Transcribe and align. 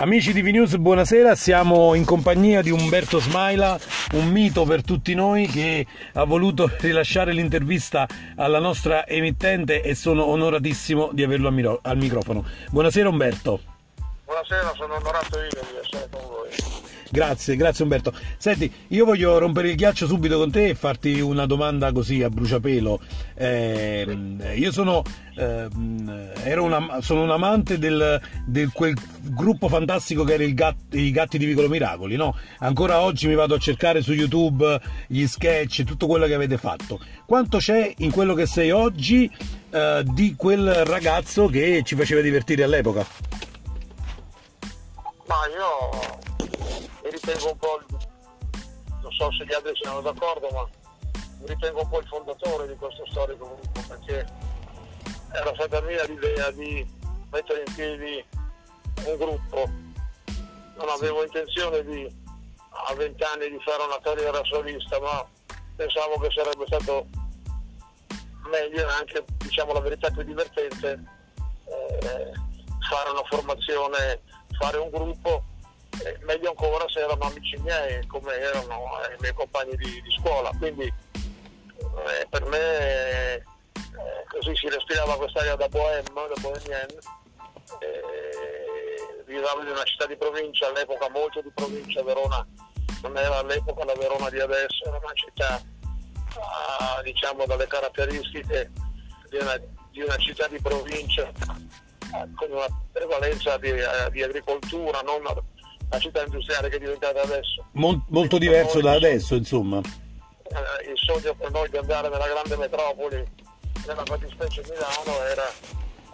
Amici 0.00 0.32
di 0.32 0.40
VNews, 0.40 0.76
buonasera, 0.76 1.34
siamo 1.34 1.94
in 1.94 2.06
compagnia 2.06 2.62
di 2.62 2.70
Umberto 2.70 3.20
Smaila, 3.20 3.78
un 4.14 4.28
mito 4.30 4.64
per 4.64 4.82
tutti 4.82 5.12
noi 5.12 5.46
che 5.46 5.86
ha 6.14 6.24
voluto 6.24 6.70
rilasciare 6.80 7.34
l'intervista 7.34 8.08
alla 8.36 8.60
nostra 8.60 9.06
emittente 9.06 9.82
e 9.82 9.94
sono 9.94 10.24
onoratissimo 10.24 11.10
di 11.12 11.22
averlo 11.22 11.80
al 11.82 11.98
microfono. 11.98 12.46
Buonasera 12.70 13.10
Umberto. 13.10 13.60
Buonasera, 14.24 14.72
sono 14.74 14.94
onorato 14.94 15.38
io 15.38 15.48
di 15.50 15.76
essere 15.82 16.08
con 16.10 16.22
voi. 16.28 16.39
Grazie, 17.12 17.56
grazie 17.56 17.82
Umberto. 17.82 18.12
Senti, 18.38 18.72
io 18.88 19.04
voglio 19.04 19.36
rompere 19.38 19.70
il 19.70 19.74
ghiaccio 19.74 20.06
subito 20.06 20.38
con 20.38 20.52
te 20.52 20.68
e 20.68 20.74
farti 20.76 21.18
una 21.18 21.44
domanda 21.44 21.90
così 21.90 22.22
a 22.22 22.30
bruciapelo. 22.30 23.00
Eh, 23.34 24.06
io 24.54 24.70
sono, 24.70 25.02
eh, 25.36 25.66
una, 26.56 27.00
sono, 27.00 27.24
un 27.24 27.30
amante 27.30 27.78
del, 27.80 28.20
del, 28.46 28.70
quel 28.72 28.96
gruppo 29.22 29.66
fantastico 29.66 30.22
che 30.22 30.34
era 30.34 30.44
gat, 30.50 30.76
i 30.90 31.10
Gatti 31.10 31.36
di 31.36 31.46
Vicolo 31.46 31.68
Miracoli, 31.68 32.14
no? 32.14 32.36
Ancora 32.58 33.00
oggi 33.00 33.26
mi 33.26 33.34
vado 33.34 33.56
a 33.56 33.58
cercare 33.58 34.02
su 34.02 34.12
YouTube 34.12 34.80
gli 35.08 35.26
sketch, 35.26 35.82
tutto 35.82 36.06
quello 36.06 36.26
che 36.26 36.34
avete 36.34 36.58
fatto. 36.58 37.00
Quanto 37.26 37.58
c'è 37.58 37.92
in 37.98 38.12
quello 38.12 38.34
che 38.34 38.46
sei 38.46 38.70
oggi 38.70 39.28
eh, 39.70 40.04
di 40.04 40.36
quel 40.36 40.84
ragazzo 40.84 41.48
che 41.48 41.82
ci 41.84 41.96
faceva 41.96 42.20
divertire 42.20 42.62
all'epoca? 42.62 43.04
Ma 45.26 45.36
io 45.48 46.19
ritengo 47.20 47.50
un 47.50 47.56
po', 47.56 47.78
il, 47.78 47.96
non 49.02 49.12
so 49.12 49.32
se 49.32 49.44
gli 49.44 49.52
altri 49.52 49.72
siano 49.76 50.00
d'accordo, 50.00 50.48
ma 50.50 50.68
mi 51.40 51.46
ritengo 51.46 51.82
un 51.82 51.88
po' 51.88 52.00
il 52.00 52.06
fondatore 52.06 52.66
di 52.66 52.76
questo 52.76 53.04
storico 53.10 53.46
gruppo 53.46 53.80
perché 53.88 54.26
era 55.32 55.54
stata 55.54 55.80
mia 55.82 56.04
l'idea 56.04 56.50
di 56.50 56.86
mettere 57.30 57.64
in 57.66 57.74
piedi 57.74 58.24
un 59.06 59.16
gruppo. 59.16 59.70
Non 60.76 60.88
avevo 60.88 61.22
intenzione 61.22 61.84
di 61.84 62.18
a 62.88 62.94
vent'anni 62.94 63.50
di 63.50 63.60
fare 63.60 63.82
una 63.82 64.00
carriera 64.00 64.40
solista, 64.44 64.98
ma 65.00 65.26
pensavo 65.76 66.18
che 66.18 66.30
sarebbe 66.30 66.64
stato 66.66 67.06
meglio 68.48 68.88
e 68.88 68.92
anche, 68.92 69.24
diciamo 69.38 69.72
la 69.72 69.80
verità, 69.80 70.10
più 70.10 70.22
divertente 70.22 71.02
eh, 71.66 72.32
fare 72.88 73.10
una 73.10 73.24
formazione, 73.28 74.22
fare 74.58 74.78
un 74.78 74.88
gruppo 74.90 75.44
eh, 76.04 76.18
meglio 76.22 76.50
ancora 76.50 76.88
se 76.88 77.00
erano 77.00 77.24
amici 77.24 77.56
miei 77.58 78.06
come 78.06 78.32
erano 78.34 79.00
eh, 79.02 79.14
i 79.14 79.16
miei 79.20 79.34
compagni 79.34 79.76
di, 79.76 80.00
di 80.02 80.10
scuola. 80.18 80.50
Quindi 80.58 80.84
eh, 80.84 82.26
per 82.28 82.44
me 82.46 83.34
eh, 83.34 83.42
così 84.28 84.54
si 84.56 84.68
respirava 84.68 85.16
quest'aria 85.16 85.56
da 85.56 85.68
bohème, 85.68 86.08
da 86.12 86.40
bohemienne. 86.40 86.98
Vivavo 89.26 89.62
in 89.62 89.68
una 89.68 89.84
città 89.84 90.06
di 90.06 90.16
provincia, 90.16 90.66
all'epoca 90.66 91.08
molto 91.08 91.40
di 91.40 91.50
provincia, 91.54 92.02
Verona 92.02 92.44
non 93.02 93.16
era 93.16 93.38
all'epoca 93.38 93.84
la 93.84 93.94
Verona 93.94 94.28
di 94.28 94.40
adesso, 94.40 94.84
era 94.84 94.98
una 94.98 95.12
città 95.14 95.62
ah, 96.78 97.00
diciamo 97.02 97.46
dalle 97.46 97.66
caratteristiche 97.66 98.70
di 99.28 99.36
una, 99.36 99.56
di 99.90 100.02
una 100.02 100.16
città 100.16 100.48
di 100.48 100.60
provincia 100.60 101.30
con 102.34 102.50
una 102.50 102.66
prevalenza 102.92 103.56
di, 103.58 103.72
di 104.10 104.22
agricoltura, 104.22 105.00
non 105.00 105.22
la 105.90 105.98
città 105.98 106.22
industriale 106.24 106.68
che 106.68 106.76
è 106.76 106.78
diventata 106.78 107.20
adesso. 107.20 107.64
Mol, 107.72 108.00
molto 108.08 108.38
diverso 108.38 108.80
da 108.80 108.92
adesso, 108.92 109.34
insomma. 109.34 109.78
Eh, 109.78 110.90
il 110.90 110.96
sogno 110.96 111.34
per 111.34 111.50
noi 111.50 111.68
di 111.68 111.76
andare 111.76 112.08
nella 112.08 112.28
grande 112.28 112.56
metropoli, 112.56 113.26
nella 113.86 114.04
fattispecie 114.04 114.62
Milano, 114.62 115.24
era 115.24 115.48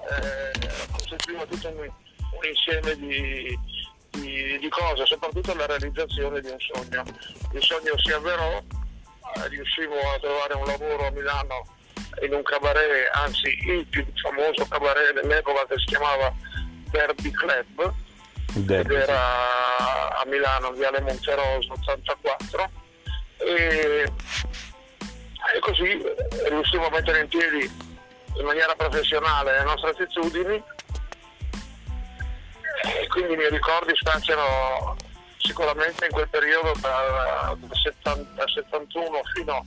eh, 0.08 1.46
tutto 1.48 1.68
un, 1.68 1.78
un 1.78 2.48
insieme 2.48 2.96
di, 2.96 3.58
di, 4.10 4.58
di, 4.58 4.68
cose, 4.68 5.04
soprattutto 5.04 5.54
la 5.54 5.66
realizzazione 5.66 6.40
di 6.40 6.48
un 6.48 6.58
sogno. 6.58 7.04
Il 7.52 7.62
sogno 7.62 7.98
si 7.98 8.12
avverò, 8.12 8.58
eh, 8.58 9.48
riuscivo 9.48 9.94
a 9.94 10.18
trovare 10.18 10.54
un 10.54 10.64
lavoro 10.64 11.06
a 11.06 11.10
Milano 11.10 11.66
in 12.22 12.32
un 12.32 12.42
cabaret, 12.42 13.10
anzi 13.12 13.48
il 13.66 13.86
più 13.86 14.06
famoso 14.22 14.66
cabaret 14.68 15.12
dell'epoca 15.20 15.66
che 15.66 15.78
si 15.78 15.84
chiamava 15.86 16.32
Derby 16.90 17.30
Club, 17.30 17.92
ed 18.54 18.90
era 18.90 19.55
a 20.16 20.24
Milano, 20.26 20.72
Viale 20.72 21.00
Monteroso 21.00 21.72
84 21.72 22.70
e, 23.38 24.12
e 25.54 25.58
così 25.60 26.02
riuscivo 26.48 26.86
a 26.86 26.90
mettere 26.90 27.20
in 27.20 27.28
piedi 27.28 27.70
in 28.38 28.44
maniera 28.44 28.74
professionale 28.74 29.58
le 29.58 29.64
nostre 29.64 29.90
attitudini 29.90 30.62
e 32.82 33.06
quindi 33.08 33.34
i 33.34 33.36
miei 33.36 33.50
ricordi 33.50 33.94
spaziano 33.96 34.96
sicuramente 35.38 36.06
in 36.06 36.12
quel 36.12 36.28
periodo 36.28 36.72
dal 36.80 37.58
71 38.46 39.20
fino 39.34 39.66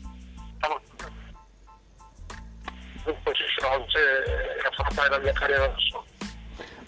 a 0.59 0.79
poi 3.23 3.33
ci 3.33 3.43
sono 3.57 3.85
che 3.85 4.67
affrontare 4.67 5.09
la 5.09 5.17
mia 5.19 5.33
carriera 5.33 5.67
da 5.67 5.75
solo. 5.77 6.05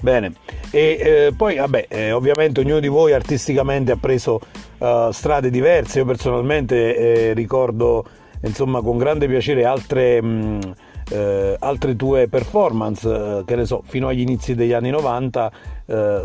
Bene, 0.01 0.33
e 0.71 0.97
eh, 0.99 1.33
poi 1.35 1.57
vabbè, 1.57 1.87
eh, 1.89 2.11
ovviamente 2.11 2.61
ognuno 2.61 2.79
di 2.79 2.87
voi 2.87 3.13
artisticamente 3.13 3.91
ha 3.91 3.97
preso 3.97 4.39
uh, 4.77 5.11
strade 5.11 5.49
diverse, 5.49 5.99
io 5.99 6.05
personalmente 6.05 6.95
eh, 6.95 7.33
ricordo 7.33 8.05
insomma 8.41 8.81
con 8.81 8.97
grande 8.97 9.27
piacere 9.27 9.65
altre, 9.65 10.21
mh, 10.21 10.73
eh, 11.11 11.55
altre 11.59 11.95
tue 11.97 12.27
performance, 12.29 13.07
eh, 13.07 13.43
che 13.45 13.55
ne 13.55 13.65
so, 13.65 13.83
fino 13.85 14.07
agli 14.07 14.21
inizi 14.21 14.55
degli 14.55 14.73
anni 14.73 14.89
90, 14.89 15.51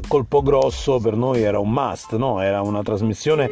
Colpo 0.06 0.42
Grosso 0.42 1.00
per 1.00 1.16
noi 1.16 1.42
era 1.42 1.58
un 1.58 1.72
must, 1.72 2.14
no? 2.14 2.40
era 2.40 2.60
una 2.60 2.82
trasmissione 2.82 3.50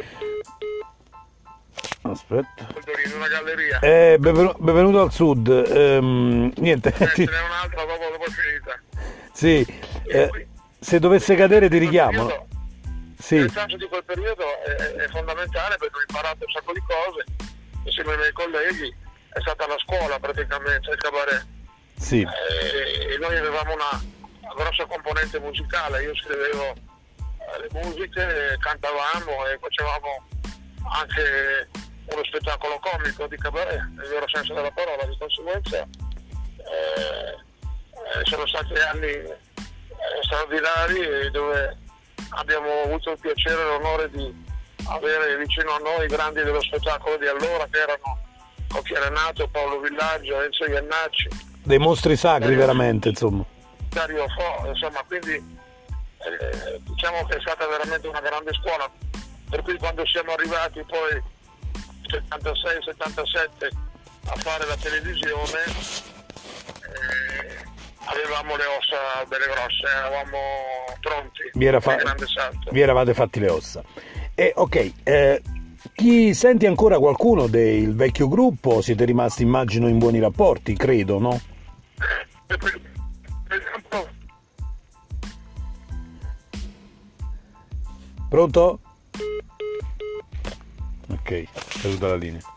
Aspetta. 2.03 2.67
Una 3.15 3.27
galleria. 3.27 3.79
Eh, 3.79 4.17
benvenuto, 4.19 4.57
benvenuto 4.59 5.01
al 5.01 5.11
sud. 5.11 5.47
Ehm, 5.49 6.51
niente. 6.57 6.93
Eh, 6.95 7.07
ce 7.07 7.23
n'è 7.23 7.41
un'altra 7.41 7.81
dopo, 7.81 8.03
dopo 8.11 8.25
finita. 8.29 8.79
Sì, 9.33 9.65
eh, 10.05 10.47
se 10.85 10.99
dovesse 10.99 11.33
cadere 11.35 11.67
ti 11.67 11.79
richiamo. 11.79 12.47
sì. 13.17 13.37
Il 13.37 13.51
senso 13.51 13.75
di 13.75 13.87
quel 13.87 14.03
periodo 14.03 14.43
è, 14.63 14.75
è, 15.01 15.07
fondamentale 15.07 15.77
perché 15.77 15.97
ho 15.97 16.01
imparato 16.07 16.45
un 16.45 16.51
sacco 16.51 16.73
di 16.73 16.81
cose 16.85 17.25
insieme 17.85 18.11
ai 18.11 18.17
miei 18.17 18.31
colleghi, 18.33 18.95
è 19.29 19.39
stata 19.41 19.65
la 19.65 19.77
scuola 19.79 20.19
praticamente, 20.19 20.91
il 20.91 20.97
cabaret. 20.97 21.45
Sì. 21.97 22.21
E, 22.21 23.13
e 23.13 23.17
noi 23.17 23.35
avevamo 23.35 23.73
una, 23.73 23.99
una, 24.41 24.53
grossa 24.53 24.85
componente 24.85 25.39
musicale, 25.39 26.03
io 26.03 26.15
scrivevo 26.15 26.69
eh, 26.69 27.61
le 27.61 27.69
musiche, 27.81 28.55
cantavamo 28.59 29.47
e 29.47 29.57
facevamo 29.57 30.27
anche 30.93 31.69
uno 32.13 32.23
spettacolo 32.25 32.77
comico 32.77 33.25
di 33.25 33.37
cabaret, 33.37 33.89
nel 33.95 34.07
vero 34.07 34.27
senso 34.27 34.53
della 34.53 34.71
parola, 34.71 35.03
di 35.05 35.17
conseguenza 35.17 35.81
eh, 35.81 37.33
eh, 38.05 38.25
sono 38.25 38.45
stati 38.45 38.73
anni 38.75 39.07
eh, 39.07 39.37
straordinari 40.23 41.31
dove 41.31 41.77
abbiamo 42.29 42.81
avuto 42.83 43.11
il 43.11 43.19
piacere 43.19 43.61
e 43.61 43.65
l'onore 43.65 44.09
di 44.09 44.43
avere 44.87 45.37
vicino 45.37 45.71
a 45.71 45.77
noi 45.79 46.05
i 46.05 46.09
grandi 46.09 46.43
dello 46.43 46.61
spettacolo 46.61 47.17
di 47.17 47.27
allora 47.27 47.67
che 47.69 47.79
erano 47.79 48.23
Cocchi 48.69 48.93
Renato, 48.93 49.47
Paolo 49.47 49.79
Villaggio, 49.79 50.41
Enzo 50.41 50.65
Iannacci. 50.65 51.29
Dei 51.63 51.79
mostri 51.79 52.15
sacri 52.15 52.49
Dario, 52.49 52.59
veramente, 52.59 53.09
insomma. 53.09 53.43
Dario 53.89 54.25
Fo, 54.27 54.67
insomma, 54.67 55.01
quindi 55.07 55.33
eh, 55.33 56.81
diciamo 56.81 57.25
che 57.25 57.37
è 57.37 57.39
stata 57.39 57.65
veramente 57.67 58.07
una 58.07 58.19
grande 58.19 58.51
scuola. 58.53 58.91
Per 59.49 59.61
cui 59.61 59.77
quando 59.77 60.05
siamo 60.07 60.33
arrivati 60.33 60.83
poi 60.83 61.23
76-77 62.09 63.69
a 64.27 64.35
fare 64.37 64.65
la 64.65 64.75
televisione 64.75 65.63
eh, 66.81 67.24
avevamo 68.05 68.55
le 68.55 68.63
ossa 68.65 69.25
belle 69.27 69.45
grosse, 69.45 69.85
eravamo 69.97 70.37
pronti. 71.01 71.41
Vi, 71.53 71.65
era 71.65 71.79
fa- 71.79 71.97
vi 72.71 72.81
eravate 72.81 73.13
fatti 73.13 73.39
le 73.39 73.49
ossa. 73.49 73.83
E 74.33 74.53
ok, 74.55 74.91
eh, 75.03 75.41
chi 75.93 76.33
senti 76.33 76.65
ancora 76.65 76.99
qualcuno 76.99 77.47
del 77.47 77.95
vecchio 77.95 78.27
gruppo? 78.27 78.81
Siete 78.81 79.05
rimasti, 79.05 79.43
immagino, 79.43 79.87
in 79.87 79.97
buoni 79.97 80.19
rapporti, 80.19 80.75
credo, 80.75 81.19
no? 81.19 81.39
Pronto? 88.29 88.79
Ok, 91.07 91.43
caduta 91.81 92.07
la 92.07 92.15
linea. 92.15 92.54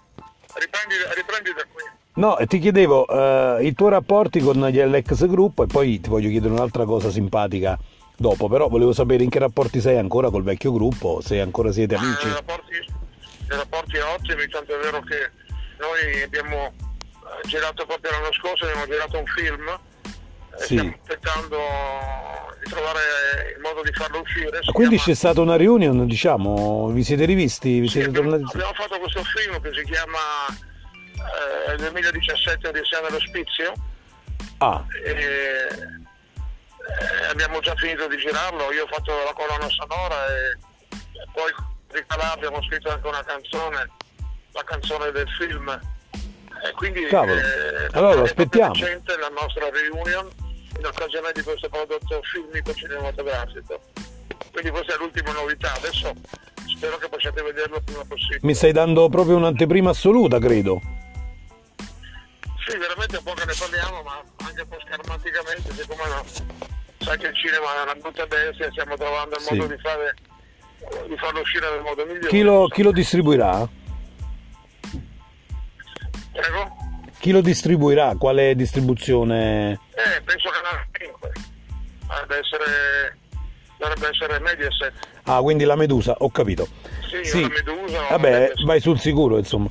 No, 2.19 2.37
ti 2.49 2.59
chiedevo 2.59 3.05
uh, 3.09 3.63
i 3.63 3.73
tuoi 3.75 3.91
rapporti 3.91 4.41
con 4.41 4.57
gli 4.67 4.81
LX 4.81 5.29
Group 5.29 5.61
e 5.61 5.67
poi 5.67 6.01
ti 6.01 6.09
voglio 6.09 6.29
chiedere 6.29 6.53
un'altra 6.53 6.85
cosa 6.85 7.11
simpatica 7.11 7.79
dopo, 8.17 8.49
però 8.49 8.67
volevo 8.67 8.93
sapere 8.93 9.23
in 9.23 9.31
che 9.31 9.39
rapporti 9.39 9.81
sei 9.81 9.99
ancora 9.99 10.29
col 10.29 10.43
vecchio 10.43 10.73
gruppo, 10.73 11.21
se 11.23 11.41
ancora 11.41 11.71
siete 11.71 11.95
ah, 11.95 12.01
amici. 12.01 12.27
Eh, 12.27 12.33
rapporti, 12.33 12.73
rapporti 13.47 13.99
ottimi, 13.99 14.49
tanto 14.49 14.75
è 14.75 14.83
vero 14.83 15.01
che 15.03 15.31
noi 15.79 16.23
abbiamo 16.25 16.67
eh, 16.67 17.47
girato 17.47 17.87
proprio 17.87 18.11
l'anno 18.11 18.33
scorso, 18.33 18.65
abbiamo 18.65 18.87
girato 18.87 19.17
un 19.17 19.27
film, 19.27 19.79
sì. 20.57 20.65
stiamo 20.65 20.95
aspettando 21.01 21.57
trovare 22.65 23.01
il 23.55 23.61
modo 23.63 23.83
di 23.85 23.93
farlo 23.93 24.23
uscire. 24.23 24.59
Si 24.63 24.73
Quindi 24.73 24.97
chiama- 24.97 25.13
c'è 25.13 25.17
stata 25.17 25.41
una 25.41 25.55
reunion, 25.55 26.05
diciamo, 26.05 26.89
vi 26.89 27.05
siete 27.05 27.25
rivisti, 27.27 27.79
vi 27.79 27.87
Sì, 27.87 27.93
siete 27.93 28.09
abbiamo, 28.09 28.31
tornati? 28.31 28.57
abbiamo 28.57 28.75
fatto 28.75 28.99
questo 28.99 29.23
film 29.23 29.61
che 29.61 29.71
si 29.73 29.85
chiama 29.85 30.67
eh, 31.73 31.77
2017 31.77 32.69
Odissea 32.69 33.01
nell'ospizio 33.01 33.73
Ah, 34.59 34.85
e 35.05 35.11
eh, 35.11 35.69
abbiamo 37.31 37.61
già 37.61 37.75
finito 37.77 38.09
di 38.09 38.17
girarlo, 38.17 38.73
io 38.73 38.85
ho 38.85 38.89
fatto 38.89 39.13
la 39.13 39.33
colonna 39.33 39.69
sonora 39.69 40.27
e, 40.27 40.59
e 40.91 41.27
poi 41.33 41.53
di 41.93 42.05
Calà 42.07 42.33
abbiamo 42.33 42.61
scritto 42.65 42.91
anche 42.91 43.07
una 43.07 43.23
canzone, 43.23 43.89
la 44.53 44.65
canzone 44.65 45.11
del 45.13 45.29
film. 45.39 45.69
E 45.71 46.73
quindi 46.73 47.05
Cavolo. 47.07 47.39
eh, 47.39 47.89
Allora 47.93 48.23
aspettiamo. 48.23 48.75
la 48.75 49.29
nostra 49.41 49.69
reunion 49.71 50.29
in 50.77 50.85
occasione 50.85 51.31
di 51.33 51.43
questo 51.43 51.69
prodotto 51.69 52.21
filmico 52.23 52.75
cinematografico. 52.75 53.81
Quindi 54.51 54.71
questa 54.71 54.95
è 54.95 54.99
l'ultima 54.99 55.31
novità, 55.33 55.73
adesso 55.75 56.13
spero 56.77 56.97
che 56.99 57.09
possiate 57.09 57.43
vederlo 57.43 57.77
il 57.77 57.83
prima 57.85 58.05
possibile. 58.09 58.41
mi 58.43 58.55
stai 58.55 58.73
dando 58.73 59.09
proprio 59.09 59.37
un'anteprima 59.37 59.91
assoluta, 59.91 60.41
credo. 60.41 60.81
Sì, 62.69 62.77
veramente 62.77 63.17
un 63.17 63.23
po' 63.23 63.33
che 63.33 63.47
ne 63.47 63.55
parliamo, 63.59 64.03
ma 64.03 64.23
anche 64.47 64.61
un 64.61 64.69
po' 64.69 64.77
schermaticamente, 64.85 65.73
siccome 65.73 66.03
no, 66.07 66.23
sai 66.99 67.17
che 67.19 67.27
il 67.29 67.35
cinema 67.35 67.79
è 67.79 67.83
una 67.83 67.95
brutta 67.95 68.27
bestia, 68.27 68.71
stiamo 68.71 68.95
trovando 68.97 69.37
il 69.37 69.41
Sì. 69.41 69.55
modo 69.55 69.75
di, 69.75 69.81
fare, 69.81 70.15
di 71.09 71.17
farlo 71.17 71.41
uscire 71.41 71.71
nel 71.71 71.81
modo 71.81 72.05
migliore. 72.05 72.29
Chi 72.29 72.43
lo, 72.43 72.67
chi 72.69 72.83
lo 72.83 72.93
distribuirà? 72.93 73.67
Prego? 76.33 76.77
Chi 77.19 77.33
lo 77.33 77.41
distribuirà? 77.41 78.15
Quale 78.17 78.55
distribuzione? 78.55 79.73
Eh, 79.95 80.21
penso 80.23 80.51
che 80.51 80.59
la 80.63 80.87
5 80.93 81.33
dovrebbe 82.07 82.39
essere, 82.39 83.19
dovrebbe 83.79 84.09
essere 84.09 84.41
Mediaset. 84.41 84.93
Ah, 85.25 85.41
quindi 85.41 85.65
la 85.65 85.75
Medusa, 85.75 86.15
ho 86.19 86.31
capito. 86.31 86.69
Sì, 87.23 87.41
la 87.41 87.49
Medusa 87.49 88.07
Vabbè, 88.11 88.53
vai 88.67 88.81
sul 88.81 89.01
sicuro, 89.01 89.39
insomma. 89.39 89.69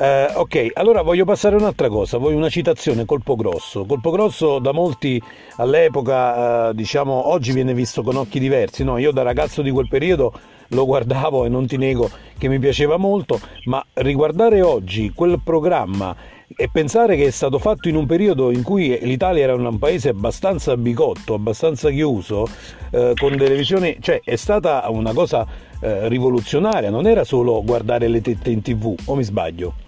Eh, 0.00 0.30
ok, 0.32 0.70
allora 0.74 1.02
voglio 1.02 1.24
passare 1.24 1.56
a 1.56 1.58
un'altra 1.58 1.88
cosa, 1.88 2.18
voglio 2.18 2.36
una 2.36 2.48
citazione, 2.48 3.04
Colpo 3.04 3.34
Grosso. 3.34 3.84
Colpo 3.84 4.12
Grosso 4.12 4.60
da 4.60 4.70
molti 4.70 5.20
all'epoca, 5.56 6.68
eh, 6.68 6.74
diciamo, 6.74 7.30
oggi 7.30 7.50
viene 7.50 7.74
visto 7.74 8.04
con 8.04 8.14
occhi 8.14 8.38
diversi, 8.38 8.84
no? 8.84 8.96
Io 8.98 9.10
da 9.10 9.22
ragazzo 9.22 9.60
di 9.60 9.72
quel 9.72 9.88
periodo 9.88 10.32
lo 10.68 10.86
guardavo 10.86 11.46
e 11.46 11.48
non 11.48 11.66
ti 11.66 11.76
nego 11.78 12.08
che 12.38 12.46
mi 12.46 12.60
piaceva 12.60 12.96
molto, 12.96 13.40
ma 13.64 13.84
riguardare 13.94 14.62
oggi 14.62 15.10
quel 15.12 15.40
programma 15.42 16.14
e 16.46 16.68
pensare 16.70 17.16
che 17.16 17.24
è 17.24 17.30
stato 17.30 17.58
fatto 17.58 17.88
in 17.88 17.96
un 17.96 18.06
periodo 18.06 18.52
in 18.52 18.62
cui 18.62 18.96
l'Italia 19.02 19.42
era 19.42 19.54
un 19.56 19.78
paese 19.80 20.10
abbastanza 20.10 20.76
bicotto, 20.76 21.34
abbastanza 21.34 21.90
chiuso, 21.90 22.46
eh, 22.92 23.14
con 23.16 23.36
delle 23.36 23.56
visioni, 23.56 23.96
cioè 23.98 24.20
è 24.22 24.36
stata 24.36 24.86
una 24.90 25.12
cosa 25.12 25.44
eh, 25.80 26.06
rivoluzionaria, 26.08 26.88
non 26.88 27.08
era 27.08 27.24
solo 27.24 27.64
guardare 27.64 28.06
le 28.06 28.20
tette 28.20 28.50
in 28.50 28.62
tv, 28.62 28.94
o 29.06 29.16
mi 29.16 29.24
sbaglio? 29.24 29.86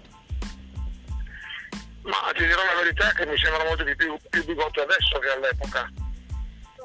Ma 2.03 2.31
ti 2.35 2.45
dirò 2.45 2.63
la 2.63 2.81
verità 2.81 3.11
che 3.13 3.25
mi 3.25 3.37
sembra 3.37 3.63
molto 3.63 3.83
di 3.83 3.95
più, 3.95 4.17
più 4.29 4.45
bigotto 4.45 4.81
adesso 4.81 5.19
che 5.19 5.29
all'epoca. 5.29 5.89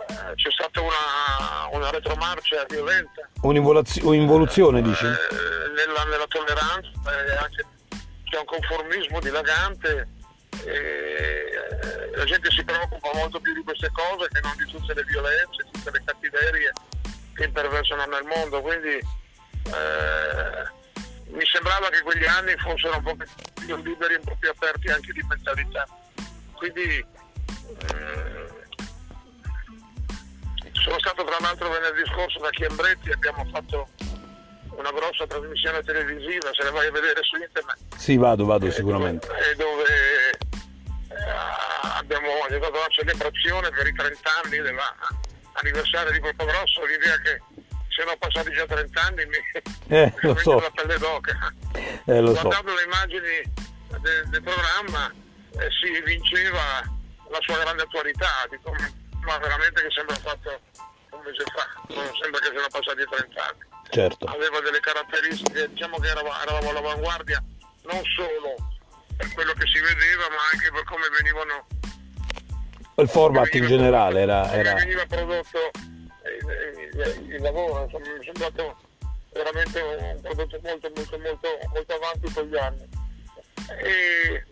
Eh, 0.09 0.35
c'è 0.35 0.51
stata 0.51 0.81
una, 0.81 1.69
una 1.73 1.91
retromarcia 1.91 2.65
violenta. 2.69 3.29
Un'involuzione, 3.41 4.83
dici? 4.83 5.07
eh, 5.07 5.17
nella, 5.75 6.05
nella 6.05 6.27
tolleranza 6.29 6.91
e 7.27 7.37
anche 7.37 7.65
c'è 8.25 8.39
un 8.39 8.45
conformismo 8.45 9.21
dilagante 9.21 10.09
eh, 10.65 11.47
la 12.15 12.25
gente 12.25 12.51
si 12.51 12.65
preoccupa 12.65 13.11
molto 13.15 13.41
più 13.41 13.53
di 13.53 13.63
queste 13.63 13.91
cose 13.93 14.29
che 14.29 14.41
non 14.43 14.57
di 14.57 14.65
tutte 14.65 14.95
le 14.95 15.05
violenze, 15.05 15.67
tutte 15.71 15.91
le 15.91 16.03
cattiverie 16.05 16.73
che 17.35 17.45
imperversano 17.45 18.07
nel 18.07 18.25
mondo. 18.25 18.61
Quindi 18.63 18.95
eh, 18.95 20.65
mi 21.31 21.45
sembrava 21.47 21.89
che 21.89 22.03
quegli 22.03 22.25
anni 22.25 22.55
fossero 22.59 22.97
un 22.97 23.03
po' 23.03 23.17
più 23.65 23.77
liberi, 23.83 24.15
un 24.15 24.25
po' 24.25 24.37
più 24.39 24.49
aperti 24.51 24.89
anche 24.89 25.13
di 25.13 25.25
mentalità. 25.29 25.87
Quindi 26.53 27.05
eh, 27.89 28.47
sono 30.73 30.99
stato 30.99 31.25
tra 31.25 31.37
l'altro 31.41 31.69
venerdì 31.71 32.03
scorso 32.07 32.39
da 32.39 32.51
Chiambretti, 32.51 33.11
abbiamo 33.11 33.45
fatto 33.53 33.89
una 34.77 34.91
grossa 34.93 35.27
trasmissione 35.27 35.83
televisiva, 35.83 36.51
se 36.53 36.63
la 36.63 36.71
vai 36.71 36.87
a 36.87 36.91
vedere 36.91 37.23
su 37.23 37.37
internet, 37.37 37.97
Sì, 37.97 38.17
vado, 38.17 38.45
vado 38.45 38.67
e 38.67 38.71
sicuramente. 38.71 39.27
dove, 39.27 39.51
e 39.51 39.55
dove 39.57 39.85
eh, 41.09 41.31
abbiamo 41.95 42.29
stata 42.47 42.71
la 42.71 42.87
celebrazione 42.91 43.71
per 43.71 43.87
i 43.87 43.93
30 43.95 44.31
anni 44.45 44.59
dell'anniversario 44.61 46.13
di 46.13 46.21
Colpo 46.21 46.45
Grosso, 46.45 46.85
l'idea 46.85 47.19
che 47.21 47.41
siano 47.97 48.15
passati 48.19 48.53
già 48.53 48.67
30 48.67 49.01
anni 49.01 49.25
mi 49.25 49.37
Eh, 49.89 50.13
mi 50.23 50.29
lo 50.29 50.37
so, 50.37 50.61
la 50.61 50.71
pelle 50.71 50.99
d'oca. 50.99 51.53
eh, 52.05 52.21
lo 52.21 52.35
so. 52.35 52.43
Guardando 52.43 52.75
le 52.75 52.83
immagini 52.85 53.35
del, 54.01 54.29
del 54.29 54.43
programma 54.43 55.11
eh, 55.11 55.69
si 55.81 56.03
vinceva 56.05 56.85
la 57.31 57.39
sua 57.41 57.59
grande 57.59 57.83
attualità, 57.83 58.47
dico, 58.51 58.71
ma 59.25 59.39
veramente 59.39 59.81
che 59.83 59.91
sembra 59.91 60.15
fatto 60.17 60.61
un 61.11 61.21
mese 61.25 61.45
fa, 61.55 61.95
non 61.95 62.11
sembra 62.21 62.41
che 62.41 62.51
siano 62.53 62.69
passati 62.71 63.03
30 63.09 63.43
anni. 63.43 63.65
Certo. 63.91 64.27
Aveva 64.27 64.61
delle 64.61 64.81
caratteristiche, 64.81 65.69
diciamo 65.71 65.99
che 65.99 66.09
eravamo, 66.09 66.41
eravamo 66.43 66.71
all'avanguardia 66.71 67.43
non 67.87 68.03
solo 68.17 68.55
per 69.17 69.33
quello 69.33 69.53
che 69.55 69.67
si 69.67 69.81
vedeva, 69.81 70.29
ma 70.29 70.43
anche 70.53 70.71
per 70.71 70.85
come 70.85 71.09
venivano 71.17 71.67
Il 72.97 73.09
format 73.09 73.55
in 73.55 73.67
generale 73.67 74.21
era... 74.21 74.53
era... 74.53 74.75
veniva 74.75 75.07
prodotto 75.07 75.71
il, 76.53 77.31
il 77.35 77.41
lavoro, 77.41 77.85
insomma, 77.85 78.09
mi 78.09 78.21
è 78.21 78.25
sembrato 78.25 78.77
veramente 79.33 79.81
un 79.81 80.21
prodotto 80.23 80.61
molto 80.63 80.91
molto 80.95 81.19
molto 81.19 81.49
molto 81.73 81.95
avanti 81.95 82.33
con 82.33 82.45
gli 82.45 82.57
anni. 82.57 82.89
E 83.79 84.45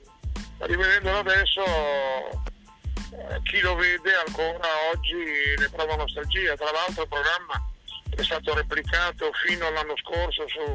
rivedendolo 0.58 1.19
adesso 1.19 1.64
eh, 1.64 3.41
chi 3.44 3.61
lo 3.61 3.75
vede 3.76 4.14
ancora 4.26 4.69
oggi 4.93 5.55
ne 5.58 5.69
prova 5.70 5.96
nostalgia. 5.96 6.56
Tra 6.56 6.70
l'altro 6.70 7.02
il 7.02 7.08
programma 7.08 7.73
è 8.11 8.23
stato 8.23 8.55
replicato 8.55 9.31
fino 9.47 9.67
all'anno 9.67 9.97
scorso 9.97 10.47
su 10.49 10.75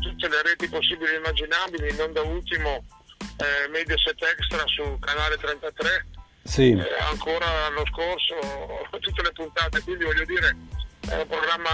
tutte 0.00 0.28
le 0.28 0.42
reti 0.42 0.68
possibili 0.68 1.12
e 1.12 1.16
immaginabili, 1.16 1.96
non 1.96 2.12
da 2.12 2.22
ultimo 2.22 2.84
eh, 3.38 3.68
Mediaset 3.68 4.22
Extra 4.22 4.64
su 4.66 4.98
canale 4.98 5.36
33 5.38 6.06
Sì, 6.44 6.72
eh, 6.72 6.86
ancora 7.10 7.46
l'anno 7.46 7.84
scorso 7.86 8.34
tutte 9.00 9.22
le 9.22 9.32
puntate, 9.32 9.82
quindi 9.82 10.04
voglio 10.04 10.24
dire 10.24 10.56
è 11.08 11.16
un 11.16 11.26
programma 11.26 11.70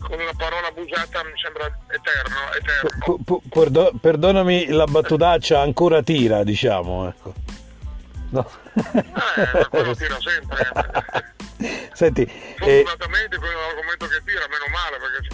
con 0.00 0.20
una 0.20 0.32
parola 0.36 0.68
abusata 0.68 1.24
mi 1.24 1.32
sembra 1.36 1.66
eterno, 1.88 2.36
eterno. 2.54 3.16
P- 3.16 3.24
p- 3.24 3.48
perdo- 3.48 3.92
perdonami 4.00 4.68
la 4.68 4.84
battutaccia, 4.84 5.60
ancora 5.60 6.02
tira, 6.02 6.44
diciamo. 6.44 7.08
Ecco. 7.08 7.34
No. 8.30 8.48
Eh, 8.74 9.68
quello 9.68 9.94
tira 9.94 10.18
sempre. 10.20 11.34
Senti, 11.94 12.22
eh, 12.22 12.54
Fortunatamente 12.58 13.38
quello 13.38 13.52
è 13.52 13.62
un 13.62 13.68
argomento 13.70 14.06
che 14.06 14.22
tira, 14.24 14.46
meno 14.48 14.66
male, 14.70 14.98
perché 14.98 15.28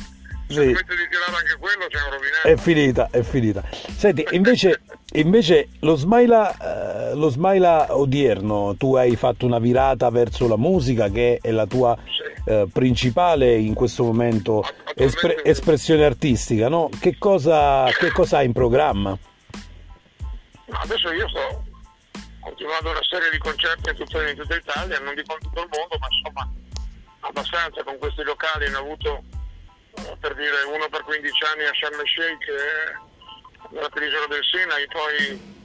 Sì. 0.52 0.58
se 0.58 0.70
smette 0.70 0.96
di 0.96 1.08
tirare 1.08 1.36
anche 1.36 1.56
quello 1.58 1.86
rovinati. 2.10 2.48
è 2.48 2.56
finita, 2.56 3.08
è 3.10 3.22
finita. 3.22 3.62
Senti, 3.96 4.26
invece, 4.32 4.82
invece 5.12 5.68
lo, 5.80 5.94
Smaila, 5.96 7.10
eh, 7.10 7.14
lo 7.14 7.28
Smaila 7.28 7.96
odierno, 7.96 8.74
tu 8.76 8.94
hai 8.96 9.16
fatto 9.16 9.46
una 9.46 9.58
virata 9.58 10.10
verso 10.10 10.46
la 10.48 10.56
musica 10.56 11.08
che 11.08 11.38
è 11.40 11.50
la 11.50 11.66
tua 11.66 11.96
Sì. 12.04 12.50
eh, 12.50 12.66
principale 12.72 13.54
in 13.56 13.74
questo 13.74 14.04
momento 14.04 14.64
espre- 14.94 15.40
sì. 15.42 15.48
espressione 15.48 16.04
artistica, 16.04 16.68
no? 16.68 16.88
Che 17.00 17.16
cosa, 17.18 17.86
che 17.98 18.10
cosa 18.12 18.38
hai 18.38 18.46
in 18.46 18.52
programma? 18.52 19.16
Ma 20.68 20.80
Adesso 20.80 21.12
io 21.12 21.28
sto 21.28 21.64
continuando 22.40 22.90
una 22.90 23.02
serie 23.08 23.30
di 23.30 23.38
concerti 23.38 23.90
in 23.90 23.96
tutta, 23.96 24.28
in 24.28 24.36
tutta 24.36 24.54
Italia, 24.56 24.98
non 25.00 25.14
dico 25.14 25.34
in 25.34 25.40
tutto 25.48 25.60
il 25.62 25.68
mondo, 25.70 25.96
ma 25.98 26.06
insomma 26.10 26.50
abbastanza 27.20 27.82
con 27.84 27.98
questi 27.98 28.22
locali. 28.24 28.68
Ne 28.68 28.76
ho 28.76 28.80
avuto 28.80 29.22
per 30.20 30.34
dire 30.34 30.62
uno 30.62 30.88
per 30.88 31.02
15 31.02 31.44
anni 31.44 31.64
a 31.64 31.72
Sharm 31.74 32.00
el 32.00 32.08
Sheikh, 32.08 32.46
nella 33.70 33.88
penisola 33.88 34.26
del 34.26 34.44
Sinai, 34.44 34.86
poi 34.88 35.60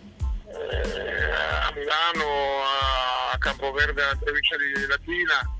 eh, 0.47 1.31
a 1.31 1.71
Milano, 1.73 2.63
a, 2.63 3.31
a 3.31 3.37
Campoverde, 3.37 4.03
alla 4.03 4.15
provincia 4.15 4.55
di 4.57 4.85
Latina, 4.87 5.55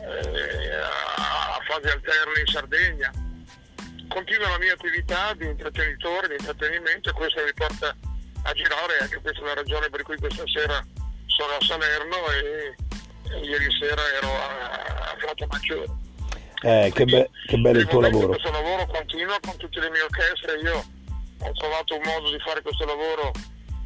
eh, 0.00 0.74
a, 0.76 1.56
a 1.56 1.60
fasi 1.66 1.88
alterne 1.88 2.40
in 2.40 2.46
Sardegna. 2.46 3.12
Continua 4.08 4.48
la 4.48 4.58
mia 4.58 4.72
attività 4.72 5.34
di 5.34 5.46
intrattenitore, 5.46 6.28
di 6.28 6.36
intrattenimento 6.38 7.10
e 7.10 7.12
questo 7.12 7.42
mi 7.44 7.52
porta 7.54 7.94
a 8.42 8.52
girare, 8.52 8.98
anche 9.00 9.20
questa 9.20 9.42
è 9.42 9.44
la 9.44 9.54
ragione 9.54 9.90
per 9.90 10.02
cui 10.02 10.16
questa 10.16 10.46
sera 10.46 10.82
sono 11.26 11.52
a 11.52 11.64
Salerno 11.64 12.30
e, 12.30 12.74
e 13.30 13.38
ieri 13.40 13.66
sera 13.78 14.02
ero 14.14 14.28
a, 14.28 15.10
a 15.10 15.16
Frato 15.18 15.46
Maggiore. 15.46 16.07
Eh, 16.62 16.90
che, 16.92 17.04
be- 17.04 17.30
che 17.46 17.56
bello 17.56 17.78
il 17.78 17.86
tuo 17.86 18.00
lavoro. 18.00 18.28
Questo 18.28 18.50
lavoro 18.50 18.86
continua 18.86 19.38
con 19.40 19.56
tutte 19.56 19.80
le 19.80 19.90
mie 19.90 20.02
orchestre, 20.02 20.58
io 20.58 20.84
ho 21.40 21.52
trovato 21.52 21.94
un 21.94 22.02
modo 22.04 22.30
di 22.30 22.38
fare 22.40 22.62
questo 22.62 22.84
lavoro, 22.84 23.30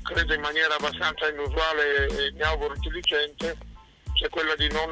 credo 0.02 0.32
in 0.34 0.40
maniera 0.40 0.74
abbastanza 0.74 1.28
inusuale 1.28 2.06
e 2.06 2.32
mi 2.32 2.40
auguro 2.42 2.74
intelligente, 2.74 3.56
cioè 4.14 4.28
quella 4.30 4.54
di 4.56 4.68
non 4.70 4.90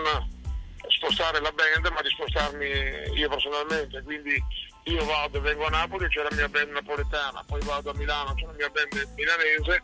spostare 0.89 1.41
la 1.41 1.53
band 1.53 1.87
ma 1.93 2.03
di 2.03 2.11
spostarmi 2.11 3.19
io 3.19 3.29
personalmente, 3.29 4.03
quindi 4.03 4.43
io 4.85 5.05
vado 5.05 5.39
e 5.39 5.41
vengo 5.41 5.67
a 5.67 5.71
Napoli, 5.71 6.09
c'è 6.09 6.23
la 6.23 6.35
mia 6.37 6.49
band 6.49 6.71
napoletana, 6.73 7.45
poi 7.47 7.61
vado 7.63 7.91
a 7.91 7.95
Milano, 7.95 8.35
c'è 8.35 8.45
la 8.45 8.53
mia 8.53 8.69
band 8.69 9.09
milanese, 9.15 9.83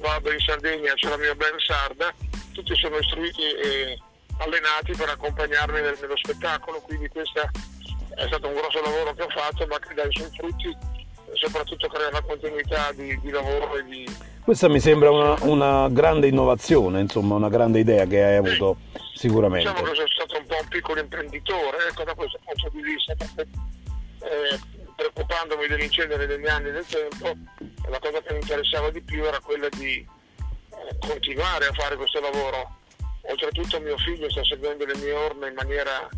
vado 0.00 0.32
in 0.32 0.40
Sardegna, 0.40 0.94
c'è 0.94 1.08
la 1.08 1.16
mia 1.16 1.34
band 1.34 1.60
sarda, 1.60 2.12
tutti 2.52 2.74
sono 2.76 2.98
istruiti 2.98 3.42
e 3.42 3.98
allenati 4.40 4.92
per 4.96 5.08
accompagnarmi 5.08 5.80
nel, 5.80 5.96
nello 6.00 6.16
spettacolo, 6.16 6.80
quindi 6.80 7.08
questo 7.08 7.40
è 7.40 8.26
stato 8.26 8.48
un 8.48 8.54
grosso 8.54 8.80
lavoro 8.82 9.14
che 9.14 9.22
ho 9.22 9.28
fatto 9.28 9.66
ma 9.66 9.78
che 9.78 9.94
dà 9.94 10.04
i 10.04 10.12
suoi 10.12 10.30
frutti, 10.36 10.76
soprattutto 11.34 11.88
crea 11.88 12.08
una 12.08 12.22
continuità 12.22 12.92
di, 12.92 13.18
di 13.20 13.30
lavoro 13.30 13.76
e 13.76 13.84
di, 13.84 14.04
questa 14.42 14.68
mi 14.68 14.80
sembra 14.80 15.10
una, 15.10 15.36
una, 15.42 15.88
grande 15.90 16.26
innovazione, 16.26 17.00
insomma, 17.00 17.34
una 17.36 17.50
grande 17.50 17.78
idea 17.78 18.06
che 18.06 18.24
hai 18.24 18.36
avuto 18.36 18.78
sì. 18.94 19.28
sicuramente. 19.28 19.68
Diciamo 19.68 19.88
che 19.88 19.94
sono 19.94 20.08
stato 20.08 20.38
un 20.38 20.46
po' 20.46 20.56
un 20.60 20.68
piccolo 20.68 21.00
imprenditore, 21.00 21.76
ecco, 21.88 22.04
da 22.04 22.14
questo 22.14 22.38
punto 22.42 22.68
di 22.72 22.82
vista, 22.82 23.14
perché 23.14 23.42
eh, 23.42 24.58
preoccupandomi 24.96 25.66
dell'incedere 25.68 26.26
degli 26.26 26.48
anni 26.48 26.70
del 26.72 26.86
tempo, 26.86 27.36
la 27.88 27.98
cosa 27.98 28.20
che 28.22 28.32
mi 28.32 28.40
interessava 28.40 28.90
di 28.90 29.02
più 29.02 29.24
era 29.24 29.38
quella 29.40 29.68
di 29.68 29.98
eh, 29.98 31.06
continuare 31.06 31.66
a 31.66 31.72
fare 31.72 31.96
questo 31.96 32.20
lavoro. 32.20 32.78
Oltretutto 33.22 33.80
mio 33.80 33.96
figlio 33.98 34.30
sta 34.30 34.42
seguendo 34.44 34.84
le 34.84 34.96
mie 34.96 35.12
orme 35.12 35.48
in 35.48 35.54
maniera 35.54 36.08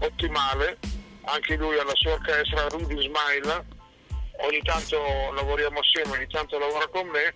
ottimale, 0.00 0.78
anche 1.22 1.56
lui 1.56 1.78
ha 1.78 1.84
la 1.84 1.94
sua 1.94 2.12
orchestra 2.12 2.68
Rudy 2.68 2.94
Smile, 2.94 3.64
ogni 4.40 4.62
tanto 4.62 4.96
lavoriamo 5.32 5.78
assieme, 5.80 6.16
ogni 6.16 6.26
tanto 6.28 6.58
lavora 6.58 6.86
con 6.88 7.06
me 7.08 7.32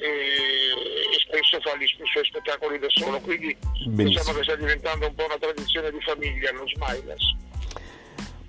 e, 0.00 1.18
spesso 1.26 1.60
fa 1.60 1.76
gli, 1.76 1.84
i 1.84 2.06
suoi 2.10 2.24
spettacoli 2.24 2.78
da 2.78 2.86
solo, 2.90 3.20
quindi 3.20 3.56
Benissimo. 3.86 4.02
diciamo 4.02 4.32
che 4.32 4.42
sta 4.44 4.56
diventando 4.56 5.06
un 5.06 5.14
po' 5.14 5.24
una 5.24 5.38
tradizione 5.38 5.90
di 5.90 6.00
famiglia 6.00 6.52
lo 6.52 6.64
Smilers. 6.68 7.36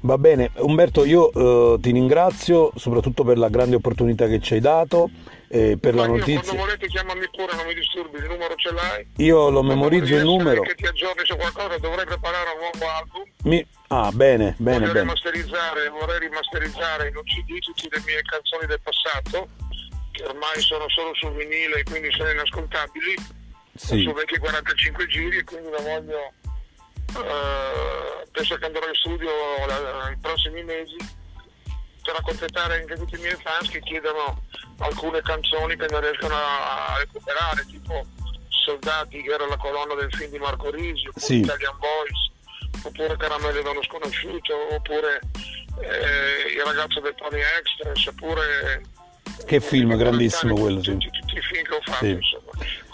Va 0.01 0.17
bene, 0.17 0.51
Umberto, 0.55 1.03
io 1.03 1.73
eh, 1.73 1.79
ti 1.81 1.91
ringrazio 1.91 2.71
soprattutto 2.75 3.25
per 3.25 3.37
la 3.37 3.49
grande 3.49 3.75
opportunità 3.75 4.27
che 4.27 4.39
ci 4.39 4.53
hai 4.53 4.61
dato, 4.61 5.09
eh, 5.49 5.77
per 5.77 5.93
Ma 5.93 6.01
la 6.01 6.07
notizia. 6.07 6.39
Quando 6.39 6.61
volete 6.63 6.87
chiamami 6.87 7.27
pure, 7.29 7.53
non 7.53 7.65
mi 7.65 7.73
disturbi, 7.73 8.17
il 8.17 8.27
numero 8.29 8.55
ce 8.55 8.71
l'hai. 8.71 9.05
Io 9.17 9.49
lo 9.49 9.61
memorizzo 9.61 10.15
il 10.15 10.23
numero. 10.23 10.61
Che 10.61 10.75
ti 10.75 10.85
aggiorni 10.85 11.25
su 11.25 11.35
qualcosa, 11.35 11.77
dovrei 11.79 12.05
preparare 12.05 12.49
un 12.51 12.59
nuovo 12.59 12.93
album. 12.95 13.23
Mi... 13.43 13.67
Ah, 13.87 14.09
bene, 14.13 14.55
bene, 14.57 14.87
vorrei 14.87 14.93
bene. 14.93 14.99
Rimasterizzare, 15.01 15.89
vorrei 15.89 16.19
rimasterizzare 16.19 17.07
in 17.09 17.17
un 17.17 17.23
CD 17.23 17.59
tutte 17.59 17.89
le 17.91 18.03
mie 18.05 18.21
canzoni 18.21 18.67
del 18.67 18.79
passato, 18.81 19.47
che 20.11 20.23
ormai 20.23 20.61
sono 20.61 20.87
solo 20.87 21.13
su 21.15 21.27
vinile 21.33 21.79
e 21.79 21.83
quindi 21.83 22.09
sono 22.11 22.29
inascoltabili. 22.29 23.15
Sì. 23.75 24.03
Su 24.03 24.13
vecchi 24.13 24.37
45 24.37 25.07
giri 25.07 25.37
e 25.37 25.43
quindi 25.43 25.69
la 25.71 25.81
voglio 25.81 26.31
eh, 27.17 28.18
penso 28.31 28.55
che 28.57 28.65
andrò 28.65 28.87
in 28.87 28.95
studio 28.95 29.29
nei 30.05 30.17
prossimi 30.21 30.63
mesi 30.63 30.95
per 32.03 32.15
accontentare 32.15 32.81
anche 32.81 32.95
tutti 32.95 33.15
i 33.15 33.19
miei 33.19 33.35
fans 33.35 33.69
che 33.69 33.81
chiedono 33.81 34.41
alcune 34.79 35.21
canzoni 35.21 35.75
che 35.75 35.87
non 35.89 36.01
riescono 36.01 36.33
a 36.35 36.95
recuperare, 36.97 37.65
tipo 37.65 38.05
Soldati 38.47 39.21
che 39.21 39.31
era 39.31 39.45
la 39.45 39.57
colonna 39.57 39.95
del 39.95 40.13
film 40.13 40.31
di 40.31 40.39
Marco 40.39 40.69
Risi, 40.71 41.07
oppure 41.07 41.25
sì. 41.25 41.39
Italian 41.39 41.77
Boys, 41.77 42.83
oppure 42.83 43.17
Caramelle 43.17 43.61
da 43.61 43.69
uno 43.71 43.83
sconosciuto, 43.83 44.75
oppure 44.75 45.19
eh, 45.81 46.53
Il 46.53 46.61
ragazzo 46.63 46.99
del 46.99 47.15
Tony 47.15 47.41
Express, 47.41 48.05
oppure... 48.07 48.81
Che 49.45 49.59
film 49.61 49.95
grandissimo 49.95 50.55
quello, 50.55 50.83
sì. 50.83 50.91
Tutti, 50.91 51.09
tutti, 51.11 51.37
i 51.37 51.41
film 51.41 51.63
che 51.63 51.75
ho 51.75 51.81
fatto, 51.81 52.05
sì. 52.05 52.11
insomma, 52.11 52.51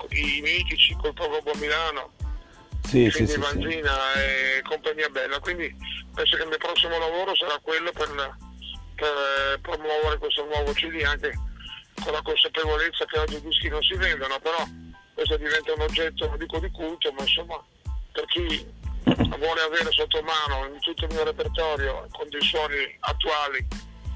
i 0.10 0.42
mitici, 0.42 0.96
col 1.02 1.14
Poco 1.14 1.52
Milano 1.56 2.12
sì, 2.86 3.10
sì, 3.10 3.28
sì, 3.28 3.40
Vanzina 3.40 3.94
sì. 4.14 4.20
e 4.20 4.62
compagnia 4.64 5.10
bella. 5.10 5.40
Quindi 5.40 5.74
penso 6.14 6.36
che 6.36 6.44
il 6.44 6.50
mio 6.50 6.58
prossimo 6.58 6.98
lavoro 6.98 7.36
sarà 7.36 7.58
quello 7.62 7.92
per, 7.92 8.38
per 8.96 9.60
promuovere 9.62 10.18
questo 10.18 10.46
nuovo 10.46 10.72
CD 10.74 11.02
anche 11.04 11.34
con 12.04 12.14
la 12.14 12.22
consapevolezza 12.22 13.06
che 13.06 13.20
oggi 13.20 13.36
i 13.36 13.42
dischi 13.42 13.70
non 13.70 13.82
si 13.82 13.96
vendono, 13.96 14.40
però 14.40 14.64
questo 15.14 15.38
diventa 15.38 15.74
un 15.74 15.82
oggetto, 15.82 16.28
non 16.28 16.38
dico 16.38 16.60
di 16.60 16.70
culto, 16.72 17.12
ma 17.14 17.22
insomma 17.22 17.64
per 18.12 18.26
chi 18.26 18.84
vuole 19.38 19.62
avere 19.62 19.92
sotto 19.92 20.22
mano 20.22 20.66
in 20.68 20.80
tutto 20.80 21.06
il 21.06 21.14
mio 21.14 21.24
repertorio 21.24 22.08
con 22.12 22.28
dei 22.30 22.42
suoni 22.42 22.98
attuali 23.00 23.68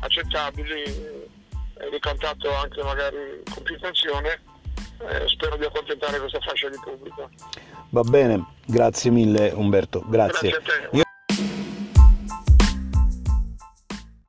accettabili 0.02 0.84
e 0.84 1.90
ricantato 1.92 2.54
anche 2.56 2.84
magari 2.84 3.42
con 3.54 3.64
più 3.64 3.76
attenzione, 3.76 4.42
eh, 5.08 5.28
spero 5.28 5.58
di 5.58 5.66
accontentare 5.66 6.20
questa 6.20 6.40
fascia 6.40 6.70
di 6.70 6.78
pubblico. 6.84 7.30
Va 7.90 8.02
bene, 8.04 8.46
grazie 8.66 9.12
mille 9.12 9.52
Umberto, 9.56 10.04
grazie. 10.08 10.50
grazie 10.50 11.09